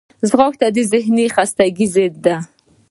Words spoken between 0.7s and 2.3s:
د ذهني خستګي ضد